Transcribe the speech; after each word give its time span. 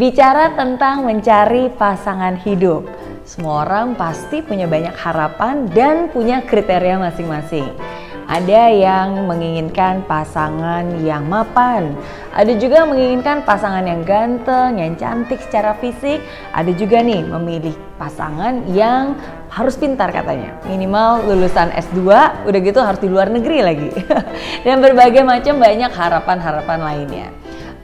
Bicara 0.00 0.56
tentang 0.56 1.04
mencari 1.04 1.68
pasangan 1.76 2.40
hidup, 2.40 2.88
semua 3.28 3.68
orang 3.68 3.92
pasti 3.92 4.40
punya 4.40 4.64
banyak 4.64 4.96
harapan 4.96 5.68
dan 5.76 6.08
punya 6.08 6.40
kriteria 6.40 6.96
masing-masing. 6.96 7.68
Ada 8.24 8.72
yang 8.72 9.28
menginginkan 9.28 10.00
pasangan 10.08 11.04
yang 11.04 11.28
mapan, 11.28 11.92
ada 12.32 12.48
juga 12.56 12.88
menginginkan 12.88 13.44
pasangan 13.44 13.84
yang 13.84 14.00
ganteng, 14.00 14.80
yang 14.80 14.96
cantik 14.96 15.36
secara 15.44 15.76
fisik, 15.76 16.24
ada 16.56 16.72
juga 16.72 17.04
nih 17.04 17.20
memilih 17.20 17.76
pasangan 18.00 18.72
yang 18.72 19.20
harus 19.52 19.76
pintar 19.76 20.16
katanya. 20.16 20.56
Minimal 20.64 21.28
lulusan 21.28 21.76
S2, 21.76 22.00
udah 22.48 22.60
gitu 22.64 22.80
harus 22.80 23.04
di 23.04 23.08
luar 23.12 23.28
negeri 23.28 23.60
lagi. 23.60 23.92
Dan 24.64 24.80
berbagai 24.80 25.28
macam 25.28 25.60
banyak 25.60 25.92
harapan-harapan 25.92 26.80
lainnya. 26.80 27.28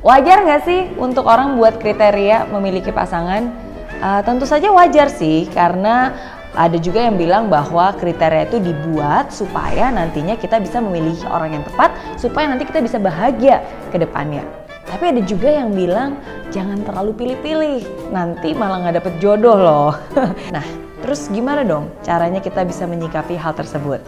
Wajar 0.06 0.46
nggak 0.46 0.62
sih 0.62 0.86
untuk 1.02 1.26
orang 1.26 1.58
buat 1.58 1.82
kriteria 1.82 2.46
memiliki 2.54 2.94
pasangan? 2.94 3.50
Uh, 3.98 4.22
tentu 4.22 4.46
saja 4.46 4.70
wajar 4.70 5.10
sih, 5.10 5.50
karena 5.50 6.14
ada 6.54 6.78
juga 6.78 7.02
yang 7.02 7.18
bilang 7.18 7.50
bahwa 7.50 7.90
kriteria 7.90 8.46
itu 8.46 8.62
dibuat 8.62 9.34
supaya 9.34 9.90
nantinya 9.90 10.38
kita 10.38 10.62
bisa 10.62 10.78
memilih 10.78 11.18
orang 11.26 11.58
yang 11.58 11.64
tepat, 11.66 11.90
supaya 12.22 12.46
nanti 12.46 12.70
kita 12.70 12.86
bisa 12.86 13.02
bahagia 13.02 13.66
ke 13.90 13.98
depannya. 13.98 14.46
Tapi 14.86 15.10
ada 15.10 15.22
juga 15.26 15.50
yang 15.50 15.74
bilang 15.74 16.22
jangan 16.54 16.86
terlalu 16.86 17.10
pilih-pilih, 17.10 17.82
nanti 18.14 18.54
malah 18.54 18.86
nggak 18.86 19.02
dapet 19.02 19.14
jodoh 19.18 19.58
loh. 19.58 19.90
nah, 20.54 20.62
terus 21.02 21.26
gimana 21.34 21.66
dong 21.66 21.90
caranya 22.06 22.38
kita 22.38 22.62
bisa 22.62 22.86
menyikapi 22.86 23.34
hal 23.34 23.58
tersebut? 23.58 23.98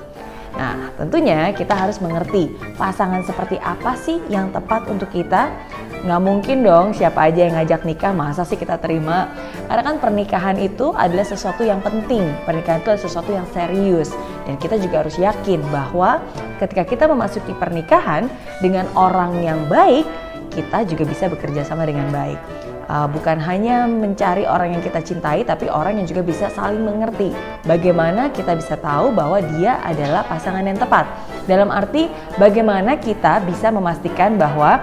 Nah, 0.56 0.90
tentunya 0.96 1.52
kita 1.52 1.74
harus 1.76 2.00
mengerti 2.00 2.48
pasangan 2.80 3.20
seperti 3.26 3.60
apa 3.60 3.98
sih 3.98 4.22
yang 4.32 4.48
tepat 4.54 4.88
untuk 4.88 5.12
kita. 5.12 5.52
Nggak 5.98 6.22
mungkin 6.22 6.62
dong 6.62 6.86
siapa 6.94 7.26
aja 7.26 7.50
yang 7.50 7.54
ngajak 7.58 7.82
nikah, 7.82 8.14
masa 8.14 8.46
sih 8.46 8.54
kita 8.54 8.78
terima? 8.78 9.28
Karena 9.66 9.82
kan 9.82 9.96
pernikahan 9.98 10.56
itu 10.62 10.94
adalah 10.94 11.26
sesuatu 11.26 11.66
yang 11.66 11.82
penting. 11.82 12.22
Pernikahan 12.46 12.80
itu 12.80 12.88
adalah 12.94 13.04
sesuatu 13.04 13.30
yang 13.34 13.46
serius. 13.50 14.14
Dan 14.46 14.56
kita 14.56 14.78
juga 14.78 15.04
harus 15.04 15.18
yakin 15.18 15.60
bahwa 15.68 16.22
ketika 16.62 16.86
kita 16.86 17.04
memasuki 17.10 17.52
pernikahan 17.58 18.30
dengan 18.62 18.86
orang 18.94 19.42
yang 19.42 19.60
baik, 19.66 20.06
kita 20.54 20.86
juga 20.88 21.04
bisa 21.04 21.28
bekerja 21.28 21.66
sama 21.66 21.84
dengan 21.84 22.08
baik 22.08 22.67
uh, 22.88 23.06
bukan 23.06 23.38
hanya 23.38 23.84
mencari 23.86 24.48
orang 24.48 24.74
yang 24.74 24.82
kita 24.82 25.04
cintai, 25.04 25.44
tapi 25.44 25.68
orang 25.68 26.00
yang 26.00 26.06
juga 26.08 26.24
bisa 26.24 26.48
saling 26.50 26.82
mengerti. 26.82 27.30
Bagaimana 27.68 28.32
kita 28.32 28.56
bisa 28.56 28.74
tahu 28.80 29.12
bahwa 29.14 29.38
dia 29.54 29.78
adalah 29.84 30.24
pasangan 30.26 30.64
yang 30.64 30.80
tepat? 30.80 31.06
Dalam 31.44 31.68
arti, 31.70 32.08
bagaimana 32.40 32.96
kita 32.98 33.44
bisa 33.44 33.68
memastikan 33.70 34.40
bahwa 34.40 34.82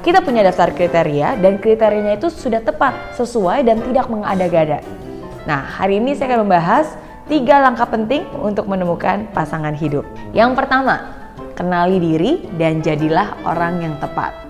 kita 0.00 0.24
punya 0.24 0.40
daftar 0.48 0.72
kriteria 0.72 1.36
dan 1.44 1.60
kriterianya 1.60 2.16
itu 2.16 2.32
sudah 2.32 2.64
tepat, 2.64 2.96
sesuai 3.20 3.68
dan 3.68 3.84
tidak 3.84 4.08
mengada-gada. 4.08 4.80
Nah, 5.44 5.60
hari 5.60 6.00
ini 6.00 6.16
saya 6.16 6.32
akan 6.34 6.48
membahas 6.48 6.96
tiga 7.28 7.60
langkah 7.60 7.86
penting 7.86 8.24
untuk 8.40 8.64
menemukan 8.64 9.28
pasangan 9.36 9.76
hidup. 9.76 10.08
Yang 10.32 10.56
pertama, 10.56 11.20
kenali 11.52 12.00
diri 12.00 12.32
dan 12.56 12.80
jadilah 12.80 13.36
orang 13.44 13.84
yang 13.84 13.94
tepat. 14.00 14.49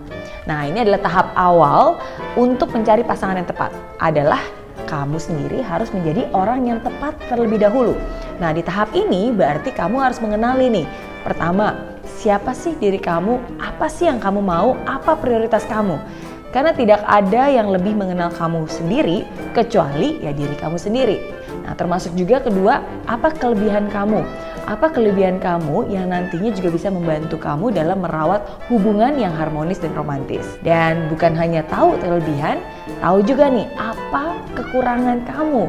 Nah, 0.50 0.66
ini 0.66 0.82
adalah 0.82 0.98
tahap 0.98 1.26
awal 1.38 2.02
untuk 2.34 2.74
mencari 2.74 3.06
pasangan 3.06 3.38
yang 3.38 3.46
tepat. 3.46 3.70
Adalah 4.02 4.42
kamu 4.90 5.22
sendiri 5.22 5.62
harus 5.62 5.94
menjadi 5.94 6.26
orang 6.34 6.66
yang 6.66 6.82
tepat 6.82 7.14
terlebih 7.30 7.62
dahulu. 7.62 7.94
Nah, 8.42 8.50
di 8.50 8.66
tahap 8.66 8.90
ini 8.90 9.30
berarti 9.30 9.70
kamu 9.70 10.02
harus 10.02 10.18
mengenali 10.18 10.66
nih. 10.66 10.86
Pertama, 11.22 11.94
siapa 12.02 12.50
sih 12.50 12.74
diri 12.74 12.98
kamu? 12.98 13.62
Apa 13.62 13.86
sih 13.86 14.10
yang 14.10 14.18
kamu 14.18 14.42
mau? 14.42 14.74
Apa 14.90 15.14
prioritas 15.14 15.62
kamu? 15.70 16.02
Karena 16.50 16.74
tidak 16.74 16.98
ada 17.06 17.46
yang 17.46 17.70
lebih 17.70 17.94
mengenal 17.94 18.34
kamu 18.34 18.66
sendiri 18.66 19.22
kecuali 19.54 20.18
ya 20.18 20.34
diri 20.34 20.58
kamu 20.58 20.74
sendiri. 20.82 21.30
Nah, 21.62 21.78
termasuk 21.78 22.10
juga 22.18 22.42
kedua, 22.42 22.82
apa 23.06 23.30
kelebihan 23.38 23.86
kamu? 23.86 24.26
Apa 24.70 24.86
kelebihan 24.86 25.42
kamu 25.42 25.90
yang 25.90 26.14
nantinya 26.14 26.54
juga 26.54 26.70
bisa 26.70 26.94
membantu 26.94 27.34
kamu 27.42 27.74
dalam 27.74 28.06
merawat 28.06 28.46
hubungan 28.70 29.18
yang 29.18 29.34
harmonis 29.34 29.82
dan 29.82 29.90
romantis? 29.98 30.46
Dan 30.62 31.10
bukan 31.10 31.34
hanya 31.34 31.66
tahu 31.66 31.98
kelebihan, 31.98 32.62
tahu 33.02 33.18
juga 33.26 33.50
nih 33.50 33.66
apa 33.74 34.38
kekurangan 34.54 35.26
kamu? 35.26 35.66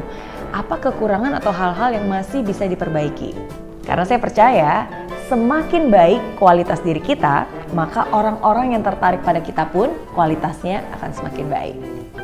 Apa 0.54 0.78
kekurangan 0.78 1.34
atau 1.34 1.50
hal-hal 1.50 1.98
yang 1.98 2.06
masih 2.06 2.46
bisa 2.46 2.70
diperbaiki? 2.70 3.34
Karena 3.90 4.06
saya 4.06 4.22
percaya 4.22 4.86
semakin 5.34 5.90
baik 5.90 6.22
kualitas 6.38 6.78
diri 6.86 7.02
kita, 7.02 7.50
maka 7.74 8.06
orang-orang 8.14 8.78
yang 8.78 8.86
tertarik 8.86 9.26
pada 9.26 9.42
kita 9.42 9.66
pun 9.74 9.90
kualitasnya 10.14 10.86
akan 11.02 11.10
semakin 11.10 11.50
baik. 11.50 11.76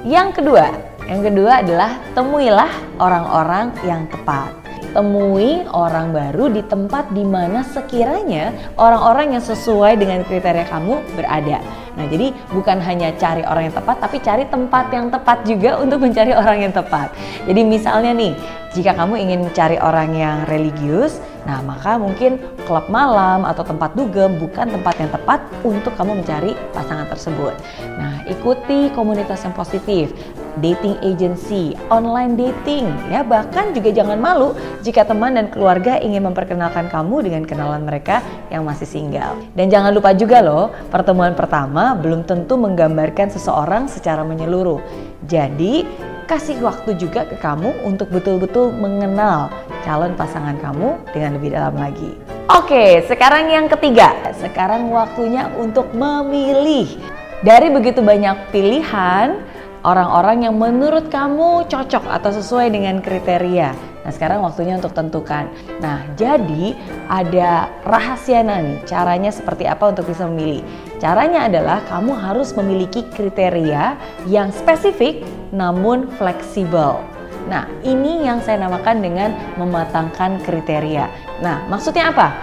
Yang 0.05 0.29
kedua, 0.45 0.69
yang 1.09 1.25
kedua 1.25 1.65
adalah 1.65 1.97
temuilah 2.13 2.69
orang-orang 3.01 3.73
yang 3.81 4.05
tepat. 4.13 4.66
Temui 4.95 5.67
orang 5.71 6.15
baru 6.15 6.47
di 6.47 6.63
tempat 6.63 7.11
di 7.11 7.27
mana 7.27 7.61
sekiranya 7.63 8.55
orang-orang 8.79 9.35
yang 9.35 9.43
sesuai 9.43 9.99
dengan 9.99 10.23
kriteria 10.23 10.67
kamu 10.71 11.03
berada. 11.13 11.59
Nah, 11.97 12.05
jadi 12.05 12.29
bukan 12.53 12.77
hanya 12.77 13.09
cari 13.17 13.41
orang 13.41 13.73
yang 13.73 13.75
tepat, 13.75 13.97
tapi 13.97 14.21
cari 14.21 14.45
tempat 14.45 14.85
yang 14.93 15.09
tepat 15.09 15.41
juga 15.49 15.75
untuk 15.83 16.05
mencari 16.05 16.31
orang 16.31 16.69
yang 16.69 16.73
tepat. 16.73 17.09
Jadi 17.49 17.61
misalnya 17.65 18.13
nih, 18.13 18.37
jika 18.77 18.93
kamu 18.93 19.17
ingin 19.17 19.39
mencari 19.49 19.81
orang 19.81 20.13
yang 20.13 20.45
religius, 20.45 21.17
nah 21.49 21.57
maka 21.65 21.97
mungkin 21.97 22.37
klub 22.69 22.85
malam 22.93 23.47
atau 23.49 23.65
tempat 23.65 23.97
dugem 23.97 24.37
bukan 24.37 24.69
tempat 24.69 24.95
yang 25.01 25.09
tepat 25.09 25.39
untuk 25.65 25.97
kamu 25.97 26.21
mencari 26.21 26.53
pasangan 26.71 27.09
tersebut. 27.09 27.53
Nah, 27.97 28.21
ikuti 28.29 28.93
komunitas 28.93 29.41
yang 29.41 29.57
positif 29.57 30.13
dating 30.59 30.97
agency, 31.05 31.77
online 31.87 32.37
dating, 32.37 32.89
ya 33.09 33.21
bahkan 33.21 33.71
juga 33.71 33.93
jangan 33.93 34.17
malu 34.17 34.57
jika 34.81 35.05
teman 35.05 35.37
dan 35.37 35.47
keluarga 35.49 35.97
ingin 36.01 36.25
memperkenalkan 36.25 36.89
kamu 36.89 37.25
dengan 37.25 37.43
kenalan 37.45 37.83
mereka 37.85 38.21
yang 38.49 38.65
masih 38.65 38.89
single. 38.89 39.37
Dan 39.53 39.69
jangan 39.69 39.93
lupa 39.93 40.11
juga 40.17 40.41
loh, 40.41 40.73
pertemuan 40.89 41.37
pertama 41.37 41.93
belum 41.97 42.25
tentu 42.25 42.57
menggambarkan 42.57 43.29
seseorang 43.33 43.87
secara 43.87 44.25
menyeluruh. 44.25 44.81
Jadi, 45.25 45.87
kasih 46.27 46.59
waktu 46.59 46.99
juga 46.99 47.23
ke 47.23 47.39
kamu 47.39 47.87
untuk 47.87 48.11
betul-betul 48.11 48.75
mengenal 48.75 49.47
calon 49.87 50.11
pasangan 50.19 50.59
kamu 50.59 50.99
dengan 51.15 51.39
lebih 51.39 51.55
dalam 51.55 51.75
lagi. 51.79 52.11
Oke, 52.51 53.03
sekarang 53.07 53.47
yang 53.47 53.71
ketiga. 53.71 54.11
Sekarang 54.35 54.91
waktunya 54.91 55.47
untuk 55.55 55.91
memilih. 55.95 56.99
Dari 57.37 57.69
begitu 57.71 58.03
banyak 58.03 58.49
pilihan, 58.49 59.39
orang-orang 59.87 60.43
yang 60.43 60.59
menurut 60.59 61.07
kamu 61.07 61.63
cocok 61.71 62.03
atau 62.11 62.31
sesuai 62.35 62.75
dengan 62.75 62.99
kriteria. 62.99 63.71
Nah, 64.03 64.11
sekarang 64.11 64.43
waktunya 64.43 64.75
untuk 64.75 64.91
tentukan. 64.91 65.47
Nah, 65.79 66.03
jadi 66.19 66.75
ada 67.07 67.71
rahasia 67.87 68.43
nih, 68.43 68.83
caranya 68.83 69.31
seperti 69.31 69.63
apa 69.63 69.95
untuk 69.95 70.11
bisa 70.11 70.27
memilih. 70.27 70.59
Caranya 70.99 71.47
adalah 71.47 71.79
kamu 71.87 72.19
harus 72.19 72.51
memiliki 72.59 73.07
kriteria 73.15 73.95
yang 74.27 74.51
spesifik 74.51 75.23
namun 75.55 76.11
fleksibel. 76.19 76.99
Nah, 77.47 77.63
ini 77.87 78.27
yang 78.27 78.43
saya 78.43 78.59
namakan 78.59 78.99
dengan 78.99 79.31
mematangkan 79.55 80.43
kriteria. 80.43 81.07
Nah, 81.39 81.63
maksudnya 81.71 82.11
apa? 82.11 82.35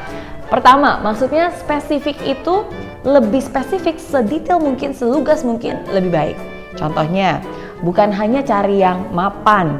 Pertama, 0.48 1.00
maksudnya 1.04 1.52
spesifik 1.52 2.16
itu 2.24 2.64
lebih 3.04 3.44
spesifik, 3.44 4.00
sedetail 4.00 4.56
mungkin, 4.60 4.96
selugas 4.96 5.44
mungkin 5.44 5.84
lebih 5.92 6.08
baik. 6.08 6.53
Contohnya, 6.74 7.42
bukan 7.80 8.10
hanya 8.14 8.42
cari 8.42 8.82
yang 8.82 9.10
mapan, 9.14 9.78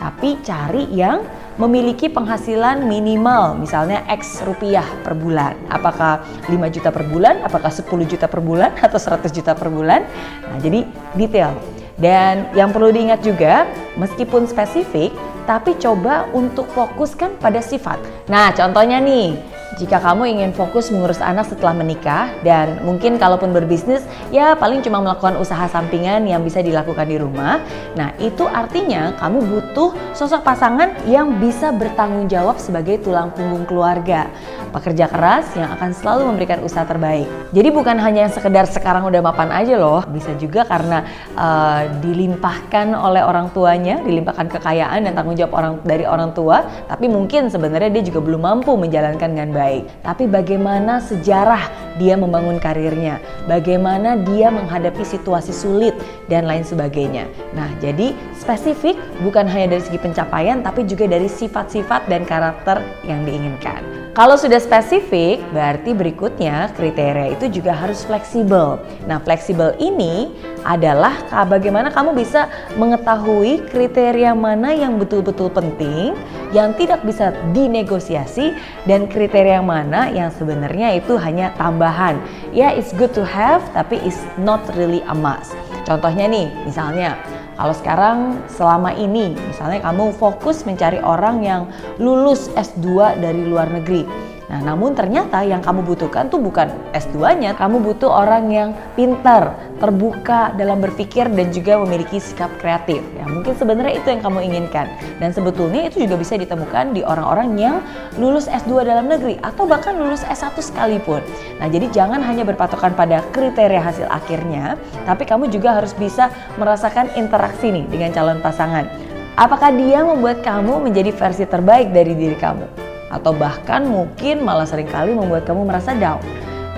tapi 0.00 0.40
cari 0.40 0.88
yang 0.92 1.20
memiliki 1.60 2.08
penghasilan 2.08 2.88
minimal 2.88 3.52
misalnya 3.60 4.00
X 4.08 4.40
rupiah 4.48 4.86
per 5.04 5.12
bulan. 5.12 5.52
Apakah 5.68 6.24
5 6.48 6.56
juta 6.72 6.88
per 6.88 7.04
bulan, 7.04 7.44
apakah 7.44 7.68
10 7.68 7.84
juta 8.08 8.24
per 8.24 8.40
bulan 8.40 8.72
atau 8.86 8.96
100 8.96 9.28
juta 9.28 9.52
per 9.52 9.68
bulan. 9.68 10.08
Nah, 10.48 10.58
jadi 10.64 10.88
detail. 11.12 11.52
Dan 12.00 12.48
yang 12.56 12.72
perlu 12.72 12.88
diingat 12.88 13.20
juga, 13.20 13.68
meskipun 14.00 14.48
spesifik, 14.48 15.12
tapi 15.44 15.76
coba 15.76 16.24
untuk 16.32 16.64
fokuskan 16.72 17.36
pada 17.36 17.60
sifat. 17.60 18.00
Nah, 18.32 18.56
contohnya 18.56 18.96
nih, 19.04 19.36
jika 19.78 20.02
kamu 20.02 20.38
ingin 20.38 20.50
fokus 20.50 20.90
mengurus 20.90 21.22
anak 21.22 21.46
setelah 21.46 21.76
menikah 21.76 22.32
dan 22.42 22.82
mungkin 22.82 23.20
kalaupun 23.20 23.54
berbisnis 23.54 24.02
ya 24.34 24.58
paling 24.58 24.82
cuma 24.82 24.98
melakukan 24.98 25.38
usaha 25.38 25.70
sampingan 25.70 26.26
yang 26.26 26.42
bisa 26.42 26.58
dilakukan 26.58 27.06
di 27.06 27.20
rumah. 27.20 27.62
Nah, 27.94 28.10
itu 28.18 28.48
artinya 28.50 29.14
kamu 29.20 29.46
butuh 29.46 29.94
sosok 30.16 30.42
pasangan 30.42 30.90
yang 31.06 31.38
bisa 31.38 31.70
bertanggung 31.70 32.26
jawab 32.26 32.58
sebagai 32.58 32.98
tulang 32.98 33.30
punggung 33.30 33.62
keluarga. 33.68 34.26
Pekerja 34.70 35.06
keras 35.06 35.50
yang 35.54 35.70
akan 35.78 35.90
selalu 35.94 36.22
memberikan 36.34 36.60
usaha 36.66 36.82
terbaik. 36.82 37.26
Jadi 37.54 37.68
bukan 37.70 37.96
hanya 37.98 38.26
yang 38.28 38.34
sekedar 38.34 38.66
sekarang 38.66 39.06
udah 39.06 39.22
mapan 39.22 39.50
aja 39.54 39.78
loh, 39.78 40.02
bisa 40.10 40.34
juga 40.36 40.66
karena 40.66 41.06
uh, 41.38 41.88
dilimpahkan 42.02 42.94
oleh 42.94 43.22
orang 43.22 43.50
tuanya, 43.54 44.02
dilimpahkan 44.02 44.50
kekayaan 44.50 45.06
dan 45.06 45.12
tanggung 45.16 45.38
jawab 45.38 45.54
orang 45.56 45.74
dari 45.86 46.04
orang 46.04 46.34
tua, 46.34 46.66
tapi 46.90 47.06
mungkin 47.06 47.48
sebenarnya 47.48 47.90
dia 47.90 48.04
juga 48.04 48.20
belum 48.22 48.42
mampu 48.42 48.74
menjalankan 48.74 49.30
dengan 49.30 49.50
baik 49.50 49.60
baik, 49.60 49.84
tapi 50.02 50.24
bagaimana 50.24 50.98
sejarah 51.04 51.89
dia 51.98 52.14
membangun 52.14 52.60
karirnya, 52.62 53.18
bagaimana 53.48 54.20
dia 54.20 54.52
menghadapi 54.52 55.02
situasi 55.02 55.50
sulit 55.50 55.96
dan 56.30 56.46
lain 56.46 56.62
sebagainya. 56.62 57.26
Nah, 57.56 57.66
jadi 57.82 58.14
spesifik 58.36 58.94
bukan 59.24 59.48
hanya 59.48 59.74
dari 59.74 59.82
segi 59.82 59.98
pencapaian 59.98 60.62
tapi 60.62 60.86
juga 60.86 61.10
dari 61.10 61.26
sifat-sifat 61.26 62.06
dan 62.06 62.22
karakter 62.28 62.78
yang 63.08 63.26
diinginkan. 63.26 63.82
Kalau 64.10 64.34
sudah 64.34 64.58
spesifik, 64.58 65.38
berarti 65.54 65.94
berikutnya 65.94 66.74
kriteria 66.74 67.30
itu 67.38 67.46
juga 67.62 67.70
harus 67.72 68.02
fleksibel. 68.02 68.82
Nah, 69.06 69.22
fleksibel 69.22 69.78
ini 69.78 70.34
adalah 70.66 71.14
bagaimana 71.46 71.94
kamu 71.94 72.18
bisa 72.18 72.50
mengetahui 72.74 73.70
kriteria 73.70 74.34
mana 74.34 74.74
yang 74.74 74.98
betul-betul 74.98 75.48
penting, 75.54 76.18
yang 76.50 76.74
tidak 76.74 77.06
bisa 77.06 77.30
dinegosiasi, 77.54 78.52
dan 78.84 79.06
kriteria 79.06 79.62
mana 79.62 80.10
yang 80.10 80.34
sebenarnya 80.34 80.98
itu 80.98 81.14
hanya 81.14 81.54
tambahan. 81.90 82.22
Ya, 82.54 82.70
it's 82.70 82.94
good 82.94 83.10
to 83.18 83.26
have, 83.26 83.66
tapi 83.74 83.98
it's 84.06 84.22
not 84.38 84.62
really 84.78 85.02
a 85.10 85.14
must. 85.14 85.58
Contohnya 85.82 86.30
nih, 86.30 86.46
misalnya 86.62 87.18
kalau 87.58 87.74
sekarang 87.74 88.40
selama 88.46 88.94
ini 88.94 89.34
misalnya 89.36 89.82
kamu 89.84 90.14
fokus 90.16 90.62
mencari 90.64 91.02
orang 91.02 91.42
yang 91.42 91.62
lulus 92.00 92.48
S2 92.56 93.18
dari 93.20 93.42
luar 93.44 93.68
negeri 93.68 94.06
Nah, 94.50 94.74
namun 94.74 94.98
ternyata 94.98 95.46
yang 95.46 95.62
kamu 95.62 95.86
butuhkan 95.86 96.26
tuh 96.26 96.42
bukan 96.42 96.66
S2-nya, 96.90 97.54
kamu 97.54 97.86
butuh 97.86 98.10
orang 98.10 98.50
yang 98.50 98.74
pintar, 98.98 99.54
terbuka 99.78 100.50
dalam 100.58 100.82
berpikir 100.82 101.30
dan 101.30 101.54
juga 101.54 101.78
memiliki 101.78 102.18
sikap 102.18 102.50
kreatif. 102.58 102.98
Ya, 103.14 103.30
mungkin 103.30 103.54
sebenarnya 103.54 104.02
itu 104.02 104.10
yang 104.10 104.26
kamu 104.26 104.42
inginkan. 104.50 104.90
Dan 105.22 105.30
sebetulnya 105.30 105.86
itu 105.86 106.02
juga 106.02 106.18
bisa 106.18 106.34
ditemukan 106.34 106.98
di 106.98 107.06
orang-orang 107.06 107.54
yang 107.54 107.78
lulus 108.18 108.50
S2 108.50 108.82
dalam 108.82 109.06
negeri 109.06 109.38
atau 109.38 109.70
bahkan 109.70 109.94
lulus 109.94 110.26
S1 110.26 110.58
sekalipun. 110.58 111.22
Nah, 111.62 111.70
jadi 111.70 111.86
jangan 111.94 112.18
hanya 112.18 112.42
berpatokan 112.42 112.98
pada 112.98 113.22
kriteria 113.30 113.78
hasil 113.78 114.10
akhirnya, 114.10 114.74
tapi 115.06 115.30
kamu 115.30 115.46
juga 115.46 115.78
harus 115.78 115.94
bisa 115.94 116.26
merasakan 116.58 117.06
interaksi 117.14 117.70
nih 117.70 117.86
dengan 117.86 118.10
calon 118.10 118.42
pasangan. 118.42 118.90
Apakah 119.38 119.70
dia 119.70 120.02
membuat 120.02 120.42
kamu 120.42 120.82
menjadi 120.90 121.14
versi 121.14 121.46
terbaik 121.46 121.94
dari 121.94 122.18
diri 122.18 122.34
kamu? 122.34 122.89
Atau 123.10 123.34
bahkan 123.34 123.84
mungkin 123.84 124.46
malah 124.46 124.64
sering 124.64 124.86
kali 124.86 125.12
membuat 125.12 125.44
kamu 125.44 125.66
merasa 125.66 125.92
down. 125.98 126.22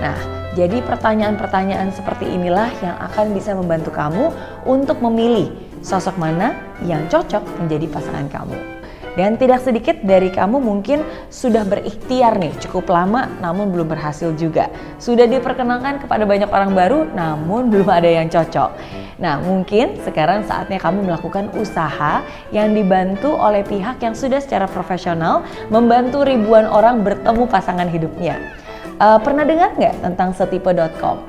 Nah, 0.01 0.17
jadi 0.57 0.81
pertanyaan-pertanyaan 0.85 1.93
seperti 1.93 2.29
inilah 2.29 2.69
yang 2.81 2.97
akan 2.99 3.33
bisa 3.33 3.53
membantu 3.53 3.93
kamu 3.93 4.33
untuk 4.65 5.01
memilih 5.01 5.49
sosok 5.85 6.17
mana 6.17 6.57
yang 6.85 7.05
cocok 7.09 7.41
menjadi 7.61 7.85
pasangan 7.89 8.27
kamu. 8.29 8.82
Dan 9.13 9.37
tidak 9.37 9.61
sedikit 9.61 10.01
dari 10.01 10.33
kamu 10.33 10.57
mungkin 10.57 11.05
sudah 11.29 11.61
berikhtiar 11.65 12.41
nih 12.41 12.53
cukup 12.65 12.89
lama 12.89 13.29
namun 13.37 13.69
belum 13.69 13.93
berhasil 13.93 14.33
juga. 14.33 14.73
Sudah 14.97 15.29
diperkenalkan 15.29 16.01
kepada 16.01 16.25
banyak 16.25 16.49
orang 16.49 16.73
baru 16.73 17.05
namun 17.13 17.69
belum 17.69 17.89
ada 17.89 18.09
yang 18.09 18.27
cocok. 18.29 18.73
Nah, 19.21 19.37
mungkin 19.39 20.01
sekarang 20.01 20.43
saatnya 20.49 20.81
kamu 20.81 21.05
melakukan 21.05 21.53
usaha 21.55 22.25
yang 22.49 22.73
dibantu 22.73 23.37
oleh 23.37 23.61
pihak 23.61 24.01
yang 24.01 24.17
sudah 24.17 24.41
secara 24.41 24.65
profesional 24.65 25.45
membantu 25.69 26.25
ribuan 26.25 26.65
orang 26.65 27.05
bertemu 27.05 27.45
pasangan 27.45 27.87
hidupnya. 27.87 28.41
Uh, 28.97 29.21
pernah 29.21 29.45
dengar 29.45 29.77
nggak 29.77 30.01
tentang 30.01 30.33
setipe.com? 30.33 31.21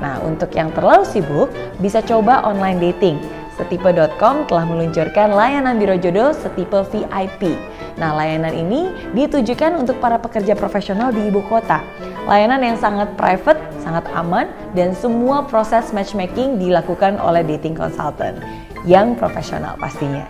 Nah, 0.00 0.16
untuk 0.24 0.50
yang 0.56 0.72
terlalu 0.72 1.04
sibuk, 1.04 1.52
bisa 1.78 2.00
coba 2.00 2.40
online 2.42 2.80
dating. 2.80 3.39
Setipe.com 3.60 4.48
telah 4.48 4.64
meluncurkan 4.64 5.36
layanan 5.36 5.76
biro 5.76 6.00
jodoh 6.00 6.32
Setipe 6.32 6.80
VIP. 6.88 7.52
Nah, 8.00 8.16
layanan 8.16 8.56
ini 8.56 8.88
ditujukan 9.12 9.76
untuk 9.76 10.00
para 10.00 10.16
pekerja 10.16 10.56
profesional 10.56 11.12
di 11.12 11.28
ibu 11.28 11.44
kota. 11.44 11.84
Layanan 12.24 12.64
yang 12.64 12.80
sangat 12.80 13.12
private, 13.20 13.60
sangat 13.84 14.08
aman, 14.16 14.48
dan 14.72 14.96
semua 14.96 15.44
proses 15.44 15.92
matchmaking 15.92 16.56
dilakukan 16.56 17.20
oleh 17.20 17.44
dating 17.44 17.76
consultant 17.76 18.40
yang 18.88 19.12
profesional 19.12 19.76
pastinya. 19.76 20.24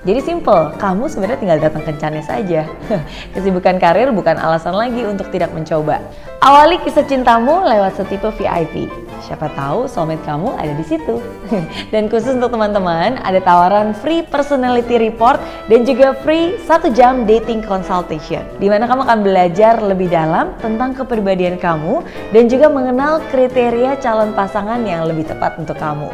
Jadi 0.00 0.24
simple, 0.24 0.72
kamu 0.80 1.12
sebenarnya 1.12 1.40
tinggal 1.44 1.60
datang 1.60 1.84
kencannya 1.84 2.24
saja. 2.24 2.64
Kesibukan 3.36 3.76
karir 3.76 4.08
bukan 4.16 4.40
alasan 4.40 4.72
lagi 4.72 5.04
untuk 5.04 5.28
tidak 5.28 5.52
mencoba. 5.52 6.00
Awali 6.40 6.80
kisah 6.80 7.04
cintamu 7.04 7.60
lewat 7.60 8.00
setipe 8.00 8.32
VIP. 8.32 8.88
Siapa 9.20 9.52
tahu 9.52 9.84
soulmate 9.84 10.24
kamu 10.24 10.56
ada 10.56 10.72
di 10.72 10.84
situ. 10.84 11.20
dan 11.92 12.08
khusus 12.08 12.36
untuk 12.36 12.52
teman-teman, 12.56 13.20
ada 13.20 13.40
tawaran 13.44 13.92
free 13.92 14.24
personality 14.24 14.96
report 14.96 15.38
dan 15.68 15.84
juga 15.84 16.16
free 16.24 16.56
satu 16.64 16.88
jam 16.90 17.28
dating 17.28 17.60
consultation. 17.60 18.42
Di 18.56 18.66
mana 18.72 18.88
kamu 18.88 19.04
akan 19.04 19.20
belajar 19.20 19.78
lebih 19.84 20.08
dalam 20.08 20.56
tentang 20.58 20.96
kepribadian 20.96 21.60
kamu 21.60 22.00
dan 22.32 22.44
juga 22.48 22.72
mengenal 22.72 23.20
kriteria 23.28 24.00
calon 24.00 24.32
pasangan 24.32 24.80
yang 24.82 25.04
lebih 25.04 25.28
tepat 25.28 25.60
untuk 25.60 25.76
kamu. 25.76 26.08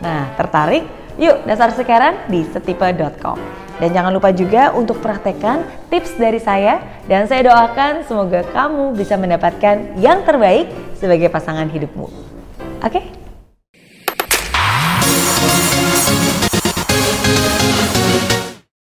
Nah, 0.00 0.30
tertarik? 0.38 0.86
Yuk 1.20 1.44
dasar 1.44 1.68
sekarang 1.76 2.24
di 2.32 2.46
setipe.com. 2.48 3.36
Dan 3.82 3.90
jangan 3.90 4.14
lupa 4.14 4.30
juga 4.30 4.70
untuk 4.72 5.02
praktekkan 5.02 5.66
tips 5.90 6.14
dari 6.14 6.38
saya 6.38 6.78
dan 7.10 7.26
saya 7.26 7.50
doakan 7.50 8.06
semoga 8.06 8.46
kamu 8.54 8.94
bisa 8.94 9.18
mendapatkan 9.18 9.98
yang 9.98 10.22
terbaik 10.22 10.70
sebagai 10.94 11.26
pasangan 11.26 11.66
hidupmu. 11.66 12.31
Oke? 12.82 12.96
Okay? 12.98 13.21